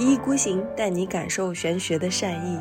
[0.00, 2.58] 一意孤行带你感受玄学的善意。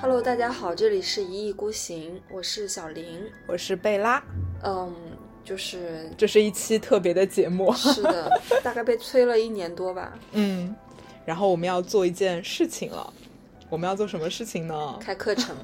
[0.00, 4.22] Hello，大家好，这里是一意孤行，我是小林，我是贝拉。
[4.62, 4.94] 嗯，
[5.42, 10.12] 就是这是一期特别的节目，是的，大概被催了一年多吧。
[10.30, 10.76] 嗯，
[11.24, 13.12] 然后我们要做一件事情了。
[13.68, 14.96] 我们要做什么事情呢？
[15.00, 15.56] 开课程，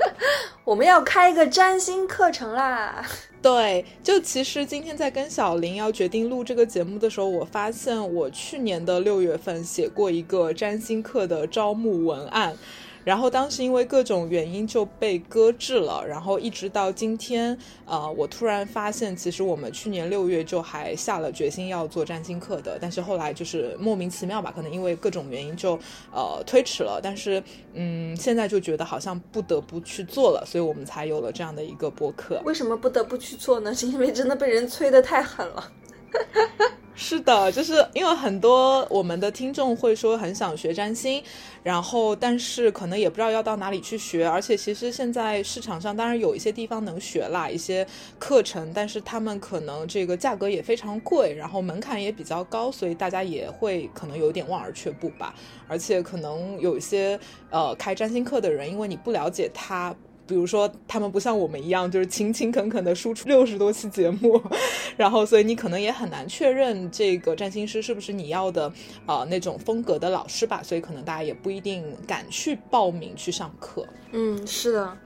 [0.64, 3.04] 我们要开一个占星课程啦。
[3.46, 12.56] 对，就其实今天在跟小林要决定录这个节目的时候，我发现我去年的六月份写过一个占星课的招募文案。
[13.06, 25.78] 然后当时因为各种原因就被搁置了，然后一直到今天，呃，我突然发现，其实我们去年六月就还下了决心要做占星课的，但是后来就是莫名其妙吧，可能因为各种原因就
[26.12, 26.98] 呃推迟了。
[27.00, 27.40] 但是
[27.74, 32.42] 嗯，现在就觉得好像不得不去做了，所以我们才有了这样的一个播客。
[32.44, 33.72] 为什么不得不去做呢？
[33.72, 35.70] 是因为真的被人催得太狠了。
[36.98, 41.22] 是的，就是因为很多我们的听众会说很想学占星，
[41.62, 47.86] 然后但是可能也不知道要到哪里去学，而且其实现在市场上当然有一些地方能学啦，一些
[48.18, 55.34] 课程，但是他们可能这个价格也非常贵，然后门槛也比较高，所以大家也会可能有点望而却步吧。
[55.68, 59.94] 而且可能有一些呃开占星课的人，因为你不了解他。
[60.26, 64.40] 比如说，他们不像我们一样，就是勤勤恳恳的输出六十多期节目，
[64.96, 68.72] 然后，所以你可能也很难确认这个占星师是不是你要的
[69.06, 73.86] 啊那种风格的老师吧，所以可能大家也不一定敢去报名去上课。
[74.12, 74.96] 嗯，是的。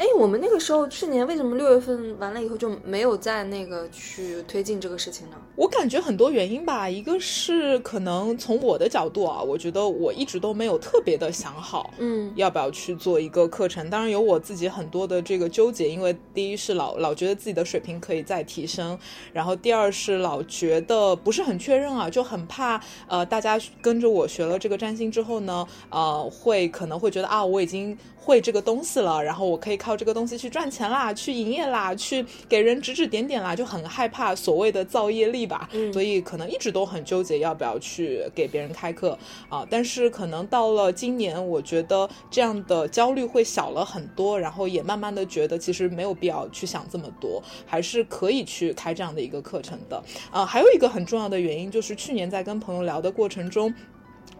[0.00, 5.36] 哎，我们那个时候去年为什么六月份完了以后就没有再那个去推进这个事情呢？
[5.56, 13.90] 我感觉很多原因吧，一个是可能从我的角度啊，我觉得我一直都没有特别的想好，嗯，要不要去做一个课程。
[13.90, 18.98] 当然有我自己很多的这个纠结，因为第一是老老觉得自己的水平可以再提升，
[19.34, 27.98] 然后第二是老觉得不是很确认啊，就很怕呃大家跟着我学了这个占星之后呢，呃会可能会觉得啊我已经。
[28.22, 39.18] 会这个东西了，然后我可以靠这个东西去赚钱啦，去营业啦，去给人指指点点啦，就很害怕所谓的造业力吧，所以可能一直都很纠结要不要去给别人开课
[39.48, 39.66] 啊。
[39.68, 50.46] 但是可能到了今年，我觉得这样的焦虑会小了很多，然后也慢慢的觉得其实没有必要去想这么多，还是可以去开这样的一个课程的啊。
[50.46, 53.74] 还有一个很重要的原因就是去年在跟朋友聊的过程中。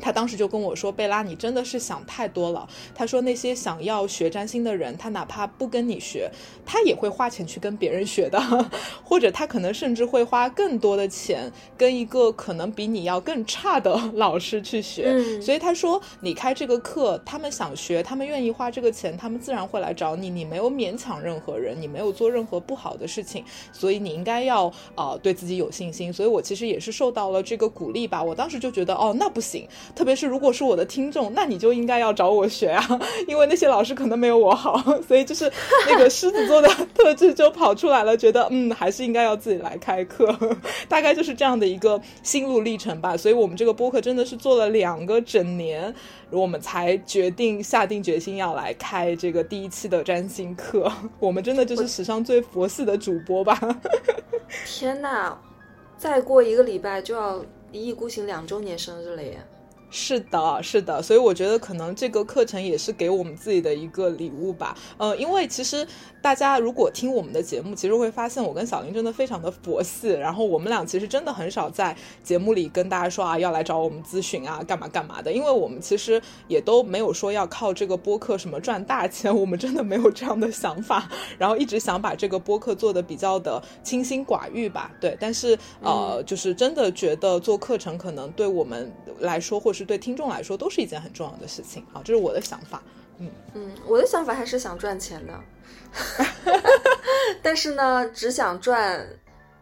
[0.00, 6.30] 他当时就跟我说：“贝拉，你真的是想太多了。”他说：“那些想要学占星的人，他哪怕不跟你学，
[6.64, 8.40] 他也会花钱去跟别人学的，
[9.04, 15.40] 或者他可能甚至会花更多的钱跟一个可能比你要更差的 老师去学。
[15.40, 20.30] 所以他说，你开这个课，他们想学，他们愿意花这个钱，他们自然会来找你。
[20.30, 26.12] 你没有勉强任何人，你没有做任何不好的事情，所以你应该要呃对自己有信心。
[26.12, 28.22] 所以我其实也是受到了这个鼓励吧。
[28.22, 35.50] 我当时就觉得，哦，那不行。”特别是如果是我的听众，那你就应该要找我学啊， 因为那些老师可能没有我好， 所以就是
[35.88, 40.34] 那个狮子座的特质就跑出来了，觉得嗯，还是应该要自己来开课，
[40.88, 43.16] 大概就是这样的一个心路历程吧。
[43.16, 45.94] 所以我们这个播客真的是做了两个整年，
[46.30, 50.90] 我们才决定下定决心要来开这个第一期的占星课。
[51.18, 53.58] 我们真的就是史上最佛系的主播吧？
[54.66, 55.36] 天哪，
[55.96, 59.38] 再过一个礼拜就要一意孤行两周年生日了耶！
[59.90, 64.76] 是的，是的，所以我觉得可能这个课程也是给我们自己的一个礼物吧。
[64.96, 65.86] 呃，因为其实
[66.22, 70.08] 大家如果听我们的节目，其实会发现我跟小林真的非常的佛系。
[70.10, 75.32] 然后我们俩其实真的很少在节目里跟大家说啊，要来找我们咨询啊，干嘛干嘛的。
[75.32, 81.10] 因为我们其实也都没有说要靠这个播客什么赚大钱，我们真的没有这样的想法。
[81.36, 84.92] 然后一直想把这个播客做的比较的清心寡欲吧。
[85.00, 92.82] 对，但是呃，就是真的觉得做课程可能对我们来说，或是对听众来说都是一件很重要的事情啊，这是我的想法。
[93.18, 95.38] 嗯嗯，我的想法还是想赚钱的，
[97.42, 99.06] 但是呢，只想赚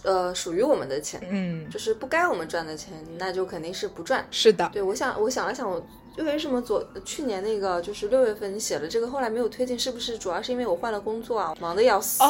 [0.02, 1.20] 呃属于我们的钱。
[1.28, 4.24] 嗯，就是不该我们赚的钱，那就肯定是不赚。
[4.30, 5.84] 是的，对我想，我想了想，我
[6.24, 12.22] 为什么昨去年那个就是六月份你写了这个，后来没有推进，是不是主要是因为我换了工作啊，忙得要死，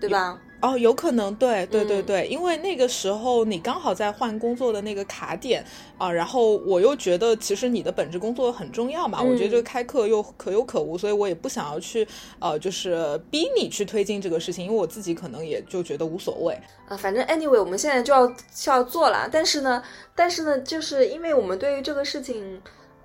[0.00, 0.38] 对吧？
[0.60, 5.62] 哦，有可能，对对对对，因为那个时候你刚好在换工作的那个卡点
[5.98, 12.06] 啊，然后我又觉得其实你的本职工作很重要嘛，我觉得这个开课又可有可无，所以我也不想要去
[12.38, 16.96] 呃，就是逼你去推进这个事情，因为我自己可能也就觉得无所谓啊。
[16.96, 19.82] 反正 anyway，我们现在就要就要做了，但是呢，
[20.14, 22.58] 但是呢，就是因为我们对于这个事情，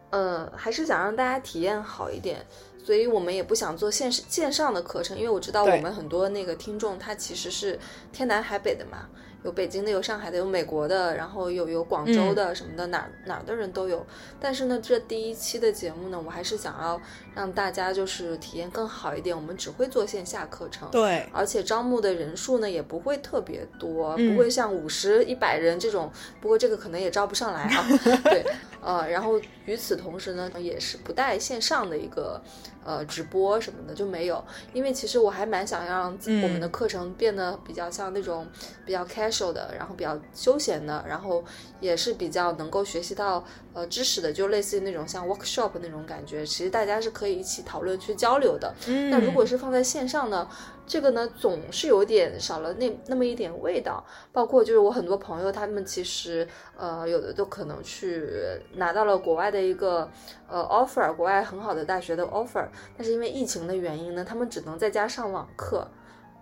[0.10, 2.46] 呃，还是想让大家体验好一点。
[2.84, 7.78] 所以我们也不想做线线上的课程，因为我知道我们很多那个听众他其实是
[8.12, 9.08] 天南海北的嘛。
[9.44, 14.06] 有北京的，有上海的，有美国的，然后有有广州的什么的，哪哪的人都有。
[14.40, 17.00] 但是呢，这第一期的节目呢，我还是想要
[17.34, 19.36] 让大家就是体验更好一点。
[19.36, 26.12] 我们只会做线下课程，对，而且招募的人数呢也不会特别多，不会像五十一百人这种。
[26.42, 27.86] 不过这个可能也招不上来啊。
[28.26, 28.46] 对，
[28.82, 32.42] 呃，然后与此同时呢，也是不带线上的一个。
[32.90, 34.44] 呃，直播什么的就没有，
[34.74, 38.48] 因为其实我还蛮想让我们的课程变得比较像那种
[38.84, 41.44] 比较 casual 的，然后比较休闲的，然后
[41.80, 43.46] 也是比较能够学习到
[43.76, 46.44] 呃知识的，就类似于那种像 workshop 那种感觉。
[46.44, 48.74] 其实大家是可以一起讨论去交流的。
[49.12, 50.50] 那如果是放在线上呢？
[50.90, 54.04] 这个呢，总是有点少了那那么一点味道。
[54.34, 58.28] 包括就是我很多朋友，他们其实呃有的都可能去
[58.74, 60.10] 拿到了国外的一个
[60.48, 65.88] 呃 offer，国外很好的大学的 offer，但是因为疫情的原因呢，他们只能在家上网课。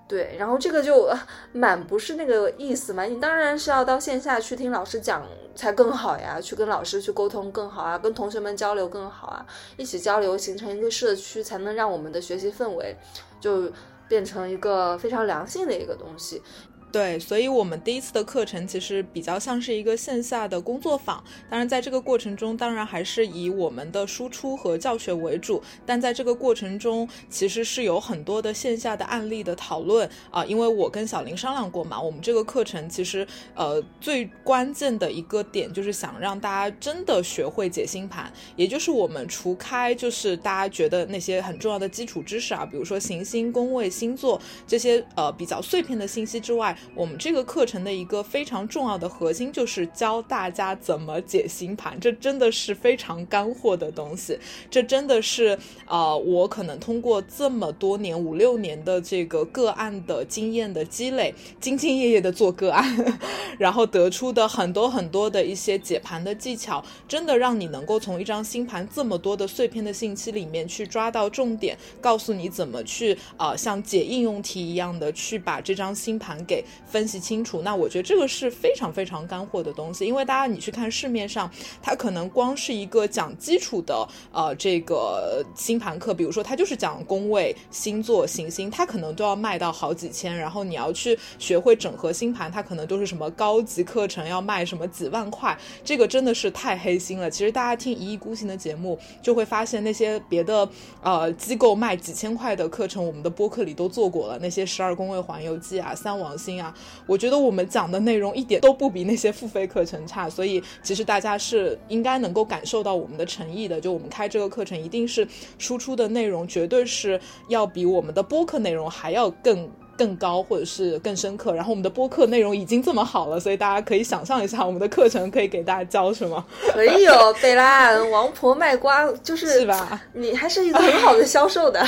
[0.07, 1.09] 对，然后这个就
[1.51, 3.03] 蛮不是那个意思嘛。
[3.03, 9.45] 你当然是要到线下去听老师讲才更好呀，去跟老师去沟通更好啊，跟同学们交流更好啊，
[9.75, 12.95] 一起交流形成一个社区，才能让我们的学习氛围
[13.41, 13.69] 就。
[14.07, 16.41] 变成一个非常良性的一个东西。
[16.89, 21.21] 对，所以，我们第一次的课程其实比较像是一个线下的工作坊。
[21.49, 25.61] 当然，在这个过程中，当然还是以我们的输出和教学为主。
[25.85, 30.45] 但在这个过程中，其实是有很多的线下的案例的讨论啊。
[30.45, 46.75] 因为我跟小林商量过嘛，我们这个课程其实呃最关键的一个点就是想让大家真的学会解星盘，也就是我们除开就是大家觉得那些很重要的基础知识啊，比如说行星、宫位、星座这些呃比较碎片的信息之外。
[46.95, 54.39] 我们这个课程的一个非常重要的核心就是教大家怎么解星盘，这真的是非常干货的东西。
[54.69, 63.19] 这真的是呃，我可能通过这么多年五六年的这个个案的经验的积累，兢兢业业的做个案，
[63.57, 76.63] 然后得出的很多很多的一些解盘的技巧，真的让你能够从一张星盘这么多的碎片的信息里面去抓到重点，告诉你怎么去啊，像解应用题一样的去把这张星盘给。
[76.85, 81.49] 分析清楚，那我觉得这个是非常非常干货的东西，因为大家你去看市面上，
[81.81, 97.29] 它可能光是一个讲基础的呃这个星盘课，比如说它就是讲宫位、星座、行星，它可能都要卖到好几千，然后你要去学会整合星盘，它可能都是什么高级课程要卖什么几万块，这个真的是太黑心了。
[97.29, 100.67] 其实大家听一意孤行的节目，就会发现那些别的
[101.01, 106.56] 呃机构卖几千块的课程，我们的播客里都做过了，那些十二宫位环游记啊、三王星。
[106.61, 106.73] 啊，
[107.05, 113.79] 我觉得我们讲的内容一点都不比那些付费课程差，所以其实大家是应该能够感受到我们的诚意的。
[113.79, 115.27] 就我们开这个课程，一定是
[115.57, 117.19] 输出的内容绝对是
[117.49, 121.53] 要比我们的播客内容还要更更高，或者是更深刻。
[121.53, 126.43] 然后我们的播客内容已经这么好了，所以大家可以想象一下，我们的课程可以给大家教什么？
[126.71, 130.01] 可以哦，贝拉王婆卖瓜，就是是吧？
[130.13, 131.85] 你还是一个很好的销售的。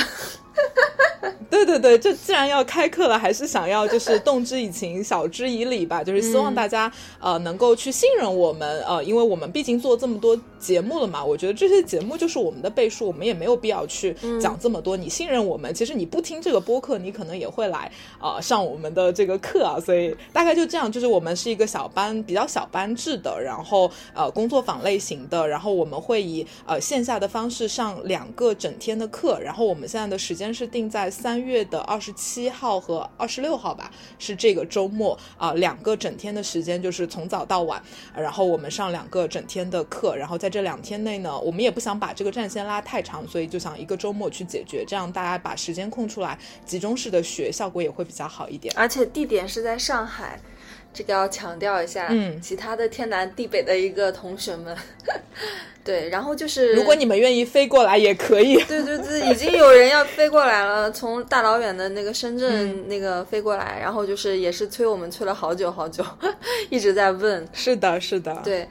[1.70, 6.90] 对对对，就既然要开课了，还是想要就是 动之以情，晓之以理吧，就是希望大家
[7.20, 14.96] 呃能够去信任我们，呃，因为我们毕竟做这么多节目了嘛，我觉得这些节目就是我们的倍数，我们也没有必要去讲这么多。
[14.96, 37.82] 你信任我们，其实你不听这个播客，你可能也会来啊上我们的这个课啊，所以大概就这样，就是我们是一个小班，比较小班制的，然后呃工作坊类型的，然后我们会以呃线下的方式上两个整天的课，然后我们现在的时间是定在三月的二十七号和二十六号吧，是这个周末啊，两个整天的时间，就是从早到晚，
[38.14, 48.72] 然后我们上两个整天的课，然后在这两天内呢，我们也不想把这个战线拉太长，所以就想一个周末去解决，这样大家把时间空出来，集中式的学，效果也会比较好一点。
[48.76, 50.40] 而且地点是在上海。
[50.92, 54.76] 这个要强调一下，嗯，其他的天南地北的一个同学们，
[55.84, 66.04] 对，然后就是如果你们愿意飞过来也可以，对对对，已经有人要飞过来了，从大老远的那个深圳那个飞过来，然后就是也是催我们催了好久好久，
[66.68, 68.68] 一直在问，是的，是的，对。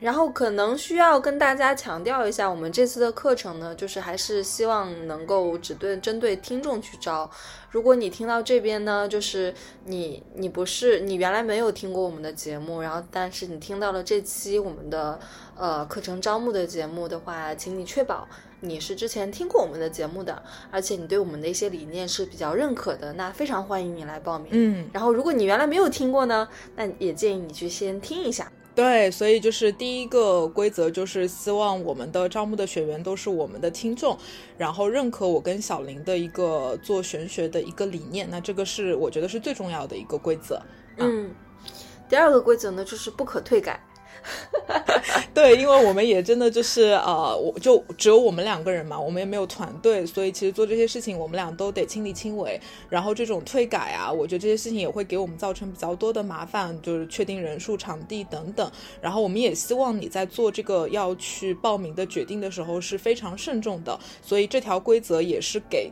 [0.00, 7.30] 然后可能需要跟大家强调一下，我们这次的课程呢，就是还是希望能够只对针对听众去招。
[7.70, 9.54] 如果你听到这边呢，就是
[9.84, 15.20] 你你不是你原来没有听过我们的节目，然后但是你听到了这期我们的
[15.54, 18.26] 呃课程招募的节目的话，请你确保
[18.60, 24.48] 你是之前听过我们的节目的，而且你对我们的一些理念是比较认可的，那非常欢迎你来报名。
[24.50, 28.50] 嗯，然后如果你原来没有听过呢，那也建议你去先听一下。
[28.74, 34.16] 对，所以就是第一个规则就是希望我们的招募的学员都是我们的听众，
[34.56, 40.62] 然后认可我跟小林的一个做玄学的一个理念，那这个是我觉得是最重要的一个规则。
[40.98, 41.30] 嗯，
[42.08, 43.78] 第二个规则呢就是不可退改。
[45.32, 52.60] 对，因为我们也真的就是呃，我就只有我们两个人嘛，我们也没有团队，所以其实做这些事情我们俩都得亲力亲为。
[52.88, 58.70] 然后这种退改啊，我觉得这些事情也会给我们造成比较多的麻烦，就是确定人数、场地等等。
[59.00, 65.90] 然后我们也希望你在做这个要去报名的决定的时候是非常慎重的，所以这条规则也是给。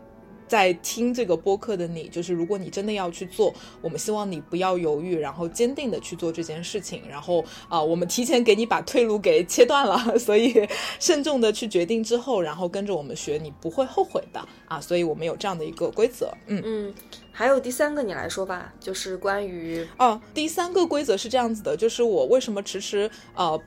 [0.49, 7.03] 在听这个播客的你，就是如果你真的要去做，我们希望你不要犹豫，然后坚定的去做这件事情。
[7.09, 10.67] 然后啊，我们提前给你把退路给切断了，所以
[10.99, 14.81] 慎重的去决定之后，然后跟着我们学，你不会后悔的啊。
[14.81, 16.33] 所以我们有这样的一个规则。
[16.47, 16.95] 嗯嗯，
[17.31, 23.61] 还有第三个你来说吧，就是关于哦，第三个规则是这样子的，就是我为什么迟迟呃。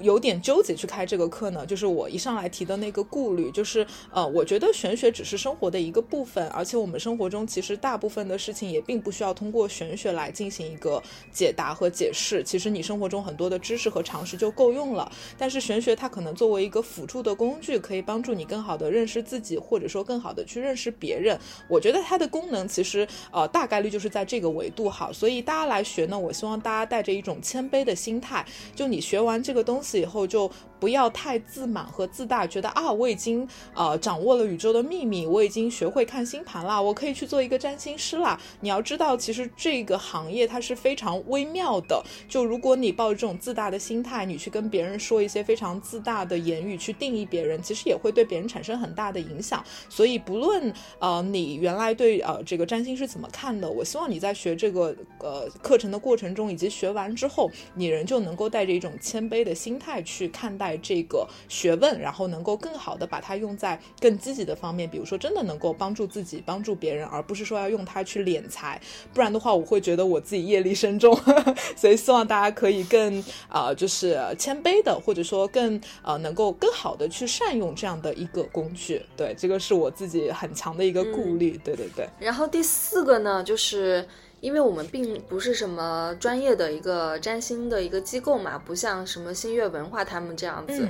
[0.00, 12.42] 有点纠结去开这个课呢，就是我一上来提的那个顾虑，就是呃，我觉得玄学只是生活的一个部分，而且我们生活中其实大部分的事情也并不需要通过玄学来进行一个解答和解释。
[12.42, 21.38] 其实你生活中很多的知识和常识就够用了，但是玄学它可能作为一个辅助的工具，可以帮助你更好的认识自己，或者说更好的去认识别人。
[21.68, 29.85] 我觉得它的功能其实呃大概率就是在这个维度好，所以大家来学呢，我希望大家带着一种谦卑的心态，就你学完这个东西。
[29.94, 30.50] 以后就。
[30.78, 38.38] 不要太自满和自大，觉得啊，我已经呃掌握了宇宙的秘密，我已经学会看星盘了，我可以去做一个占星师啦。
[38.60, 42.02] 你要知道，其实这个行业它是非常微妙的。
[42.28, 49.64] 就如果你抱着这种自大的心态，你去跟别人说一些非常自大的言语去定义别人，其实也会对别人产生很大的影响。
[49.88, 60.65] 所以，不论呃你原来对呃这个占星是怎么看的，我希望你在学这个呃课程的过程中，以及学完之后，你仍旧能够带着一种谦卑的心态去看待。
[60.66, 68.80] 在这个学问，然后能够更好的把它用在更积极的方面，比如说真的能够帮助自己、帮助别人，而不是说要用它去敛财。
[69.14, 71.16] 不然的话，我会觉得我自己业力深重。
[71.76, 79.00] 所以希望大家可以更啊，就是谦卑的，或者说更呃，能够更好的去善用这样的一个工具。
[79.16, 81.60] 对，这个是我自己很强的一个顾虑。
[81.62, 82.08] 对对对。
[82.18, 84.04] 然后第四个呢，就是。
[84.40, 90.88] 因为我们并不是什么专业的一个占星的一个机构嘛，不像什么星月文化他们这样子。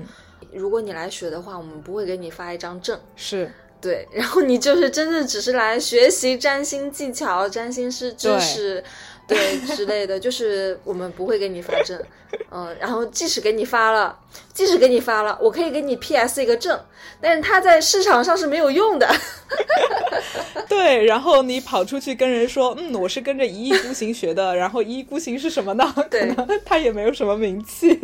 [0.52, 3.50] 如果你来学的话，我们不会给你发一张证，是
[3.80, 4.06] 对。
[4.12, 8.82] 然后你就是真的只是来学习占星技巧、占星师知识，
[9.26, 12.00] 对之类的，就是我们不会给你发证。
[12.50, 14.18] 嗯，然后即使给你发了，
[14.56, 16.80] 即使给你发了，我可以给你 PS 一个证，
[17.20, 19.06] 但是它在市场上是没有用的。
[20.66, 25.84] 对，然后你跑出去跟人说，嗯，我是跟着一意孤行学的，然后一意孤行是什么呢？
[26.10, 28.00] 可能，他也没有什么名气。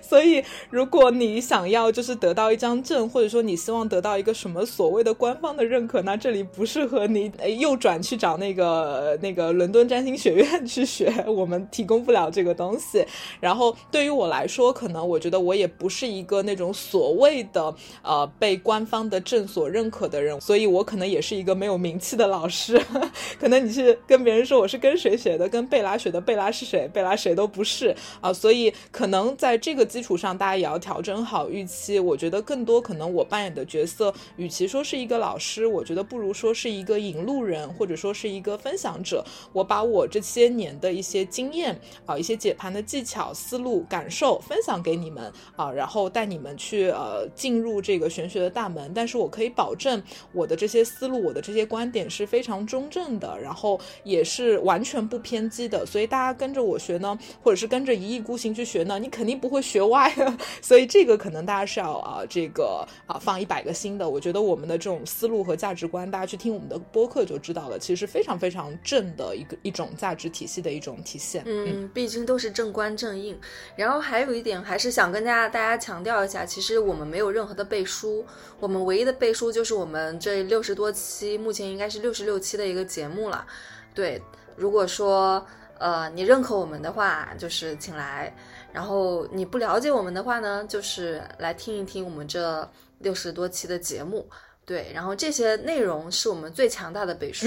[0.00, 13.04] 所以，如果你想要就是得到一张证，或者说你希望得到一个什么所谓的官方的认可，那这里不适合你右转去找那个那个伦敦占星学院去学，我们提供不了这个东西。
[13.40, 13.76] 然后。
[13.90, 22.78] 对于我来说，可能我觉得我也不是是一个那种所谓的呃被官方的证所认可的人，所以我可能也是一个没有名气的老师。
[23.40, 26.86] 可能你是跟别人说我是跟谁学的，跟贝拉学的，贝拉是谁？
[26.92, 28.30] 贝拉谁都不是啊。
[28.30, 31.98] 所以可能在这个基础上，大家也要调整好预期。
[31.98, 39.24] 我觉得更多可能我扮演的角色，与其说是一个老师，我觉得不如说是一个引路人，或者说是一个分享者。
[39.54, 43.32] 我把我这些年的一些经验啊，一些解盘的技巧。
[43.32, 48.92] 思路感受分享给你们啊，然然后带你们去呃进入这个玄学的大门。
[48.92, 50.02] 但是我可以保证
[50.32, 55.86] 我的这些思路，我的这些观点是非常中正的，然后也是完全不偏激的。
[55.86, 60.12] 所以大家跟着我学呢，或者是跟着一意孤行去学呢，你肯定不会学歪。
[60.60, 64.10] 所以这个可能大家是要啊这个啊放一百个心的。
[64.10, 71.44] 我觉得我们的这种思路和价值观，大家去听我们的播客就知道了，其实是非常非常正的一个一种价值体系的一种体现。
[71.46, 73.38] 嗯，毕竟都是正观正印。
[73.76, 78.24] 然后还有一点，还是想跟大家大家强调一下，其实我们没有任何的背书，
[78.58, 83.46] 我们唯一的背书就是我们这六十多期，目前应该是六十六期的一个节目了。
[83.94, 84.20] 对，
[84.56, 85.44] 如果说
[85.78, 88.32] 呃你认可我们的话，就是请来；
[88.72, 92.68] 然后你不了解我们的话呢，就是来听一听我们这
[92.98, 94.28] 六十多期的节目。
[94.64, 97.46] 对，然后这些内容是我们最强大的背书。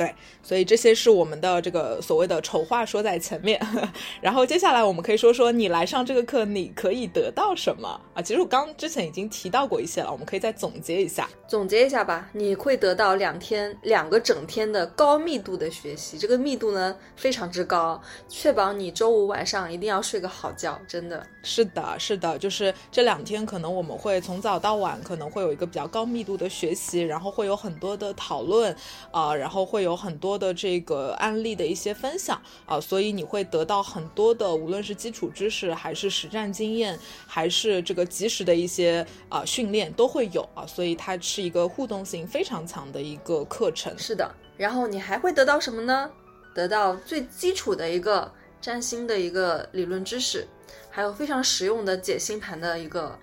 [0.00, 3.60] 对，所以这些是我们的这个所谓的丑话说在前面，
[4.22, 8.22] 然后接下来我们可以说说你来上这个课，你可以得到什么啊？
[8.22, 11.28] 其实我刚之前已经提到过一些了，我们可以再总结一下。
[11.46, 28.74] 总结一下吧，你会得到两天两个整天的高密度的学习，这个密度呢非常之高，确保你周五晚上一定要睡个好觉，真的是的，是的，就是这两天可能我们会从早到晚可能会有一个比较高密度的学习，然后会有很多的讨论
[29.12, 30.00] 啊，然后会有。
[30.00, 43.92] 很多的这个案例的一些分享啊，所以你会得到很多的，无论是基础知识，还是实战经验，还是这个及时的一些啊训练都会有啊，所以它是一个互动性非常强的一个课程。
[43.98, 46.10] 是的，然后你还会得到什么呢？
[46.54, 50.46] 得到最基础的一个占星的一个理论知识，
[50.90, 53.18] 还有非常实用的解星盘的一个。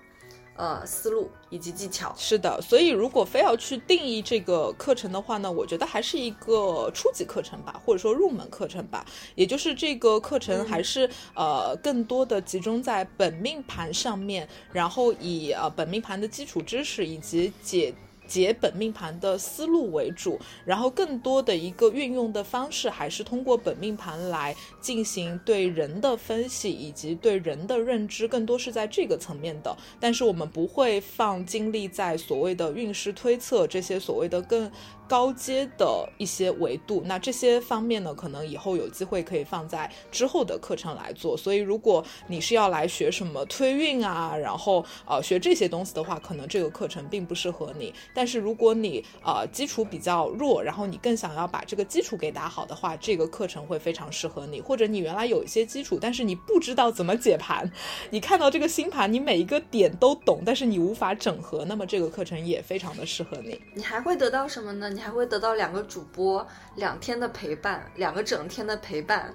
[0.60, 9.06] 呃，思路以及技巧是的，所以如果非要去定义这个课程的话呢，我觉得还是一个初级课程吧，或者说入门课程吧。
[9.36, 17.94] 也就是这个课程还是呃更多的集中在本命盘上面，然后以呃本命盘的基础知识以及解。
[18.28, 29.76] 解本命盘的思路为主，然后更多的一个运用的方式还是通过本命盘来进行对人的分析以及对人的认知，更多是在这个层面的。
[29.98, 34.70] 但是我们不会放精力在所谓的运势推测这些所谓的更。
[35.08, 41.36] 高阶的一些维度，那这些方面呢，可能以后有机会可以放在之后的课程来做。
[41.36, 47.92] 所以，如果你是要来学什么推运啊，然后呃学这些东西的话，可能这个课程并不适合你。
[48.14, 54.60] 但是，如果你呃基础比较弱，然后你更想要把这个基础给打好的话，这个课程会非常适合你。
[54.60, 57.70] 或者你原来有一些基础，但是你不知道怎么解盘，
[58.10, 63.58] 你看到这个星盘，你每一个点都懂，但是你无法整合，那么这个课程也非常的适合你。
[63.74, 64.90] 你还会得到什么呢？
[64.98, 69.32] 你还会得到两个主播两天的陪伴，两个整天的陪伴，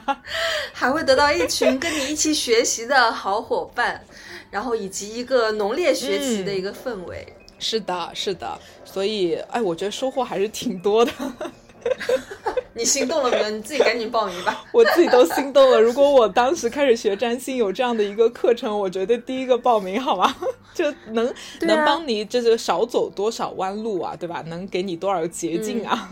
[0.72, 4.02] 还会得到一群跟你一起学习的好伙伴，
[4.50, 7.36] 然后以及一个浓烈学习的一个氛围。
[7.58, 11.12] 是的，是的，所以哎，我觉得收获还是挺多的。
[12.74, 13.50] 你心动了没有？
[13.50, 14.64] 你自己赶紧报名吧。
[14.72, 15.80] 我自己都心动了。
[15.80, 20.34] 如果我当时开始学占星，有这样的一个课程，我觉得第一个报名，好吗，
[20.74, 24.42] 就能 能帮你，就是少走多少弯路啊，对吧？
[24.48, 26.10] 能给你多少捷径啊？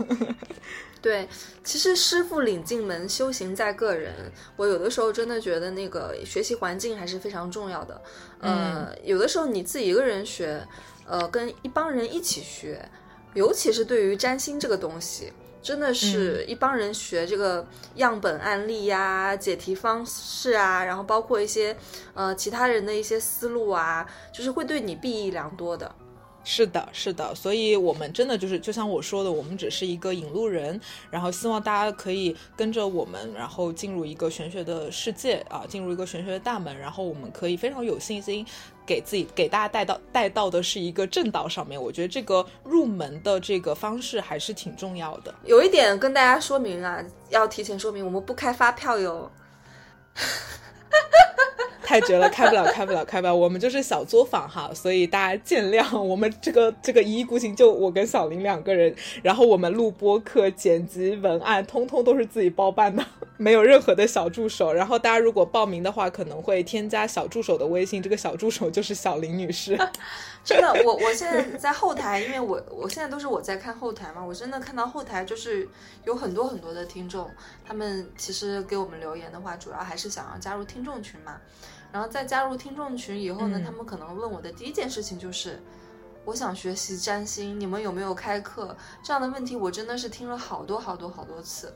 [1.03, 1.29] 对，
[1.64, 4.14] 其实师傅领进门，修行在个人。
[4.55, 8.01] 我有的时候真的觉得那个学习环境还是非常重要的。
[8.38, 10.64] 呃，有的时候你自己一个人学，
[11.09, 12.88] 呃，跟一帮人一起学，
[13.35, 15.33] 尤其是对于占星这个东西。
[15.62, 21.77] 真的是一帮人学这个样本案例呀、解题方式啊，然后包括一些
[22.14, 25.94] 呃其他人的一些思路啊，就是会对你裨益良多的。
[26.44, 38.46] 是的，是的，所以我们真的就是就像我说的，我们只是一个引路人，然后希望大家可以跟着我们，然后进入一个玄学的世界啊，进入一个玄学的大门，然后我们可以非常有信心。
[38.85, 45.33] 给自己给大家带到带到的是一个正道上面，我觉得这个入门的这个方式还是挺重要的。
[45.44, 47.00] 有一点跟大家说明啊，
[47.31, 49.31] 要提前说明，我们不开发票哟。
[51.85, 53.35] 太绝了，开不了，开不了，开不了。
[53.35, 56.01] 我们就是小作坊哈，所以大家见谅。
[56.01, 63.05] 我们这个这个一意孤行，就我跟小林两个人，然后我们录播课、剪辑、文案，通通都是自己包办的，
[63.37, 64.73] 没有任何的小助手。
[64.73, 69.79] 然后大家如果报名的话，可能会添加小助手的微信，这个小助手就是小林女士。
[70.45, 75.68] 真的，我我现在在后台，因为我我现在都是我在看后台嘛，我真的看到后台就是
[76.05, 77.31] 有很多很多的听众，
[77.64, 81.37] 他们其实给我们留言的话，主要还是想要加入听众群嘛。
[81.92, 85.62] 然后在加入听众群以后呢，他们可能问我的第一件事情就是，
[86.24, 88.74] 我想学习占星，你们有没有开课？
[89.05, 91.74] 这样的问题我真的是听了好多好多好多次。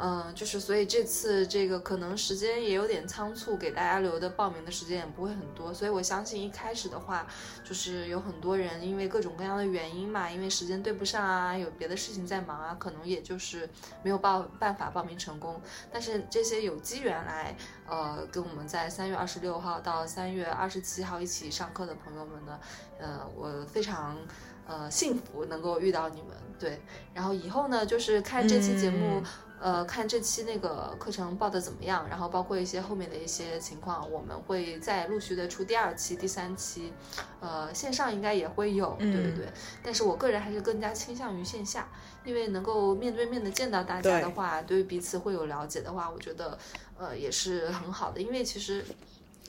[0.00, 7.26] 嗯，就是所以这次这个可能时间也有点仓促，给大家留的报名的时间也不会很多，所以我相信一开始的话，
[7.64, 13.68] 就是有很多人因为各种各样的原因嘛，因为时间对不上啊，有别的事情在忙啊，可能也就是
[14.04, 15.60] 没有报办法报名成功。
[15.92, 17.56] 但是这些有机缘来，
[17.88, 22.60] 呃，跟我们在三月二十六号到三月二十七号一起上课的朋友们呢，
[23.00, 24.16] 呃，我非常
[24.64, 26.80] 呃幸福能够遇到你们，对，
[27.12, 29.20] 然后以后呢，就是看这期节目。
[29.60, 36.92] 呃，看这期那个课程报的怎么样，然后包括一些后面的一些情况，我们会再陆续的出第二期、第三期，
[37.40, 39.48] 呃，线上应该也会有，对对对。
[39.82, 41.88] 但是我个人还是更加倾向于线下，
[42.24, 46.56] 因为能够面对面的见到大家的话，对于彼此会有了解的话，我觉得
[46.96, 48.20] 呃也是很好的。
[48.20, 48.84] 因为其实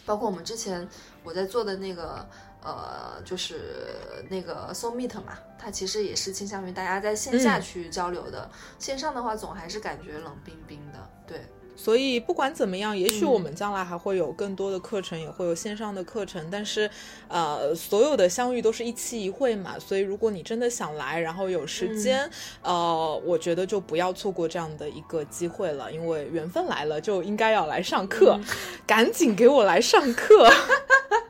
[0.06, 0.88] 包括我们之前
[1.24, 2.28] 我在做的那个
[2.64, 3.96] 呃，就是
[4.30, 11.42] 那个 So Meet 嘛，它其实也是倾向于大家在线下去交流的，线上的话总还是感觉冷冰冰的，对。
[11.76, 16.46] 所以不管怎么样，也许我们将来还会有更多的课程，也会有线上的课程。
[16.52, 16.92] 但是，
[17.30, 19.80] 呃，所有的相遇都是一期一会嘛。
[19.80, 22.30] 所以，如果你真的想来，然后有时间，
[22.62, 28.38] 呃，我觉得就不要错过这样的一个机会了，因为缘分来了就应该要来上课，
[28.86, 30.52] 赶紧给我来上课。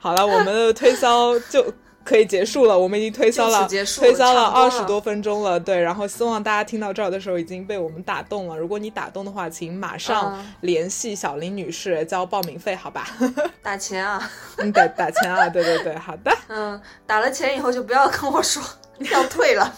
[0.00, 1.72] 好了，我们的推销就。
[2.02, 5.60] 可以结束了，我们已经推销了，推销了二十多分钟了。
[5.60, 8.56] 对，然后希望大家听到这儿的时候已经被我们打动了。
[8.56, 13.06] 如果你打动的话，请马上联系小林女士交报名费，好吧？
[13.62, 14.28] 打钱啊？
[14.56, 15.46] 嗯，打打钱啊？
[15.50, 16.36] 对对对，好的。
[16.48, 18.60] 嗯，打了钱以后就不要跟我说
[19.12, 19.72] 要退了，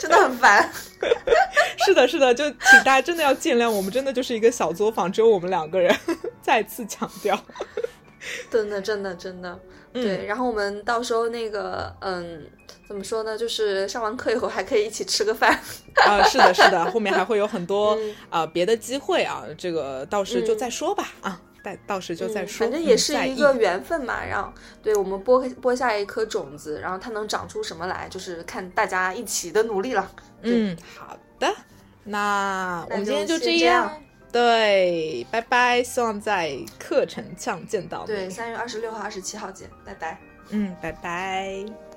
[0.00, 0.70] 真的很烦。
[1.84, 5.94] 是的，是的，就请大家真的要见谅，我们真的就是一个小作坊，只有我们两个人。
[6.40, 7.38] 再次强调，
[8.50, 9.58] 真的，真的，真的。
[9.92, 12.46] 对，然后我们到时候那个，嗯，
[12.86, 13.36] 怎么说呢？
[13.36, 15.58] 就是上完课以后还可以一起吃个饭
[16.06, 16.22] 啊！
[16.24, 22.66] 是的，是的，后面还会有很多啊别的机会啊，这个到时就再说吧啊，到到时就再说。
[22.66, 24.52] 反正也是一个缘分嘛，然后
[24.82, 30.12] 对我们播播下一颗种子，然后它能长出什么来，就是看大家一起的努力了。
[30.42, 31.52] 嗯，好的，
[32.04, 33.90] 那我们今天就这样。
[34.30, 35.82] 对，拜拜！
[35.82, 38.06] 希望在课程上见到你。
[38.08, 40.18] 对，三月二十六号、二十七号见，拜拜。
[40.50, 41.87] 嗯，拜拜。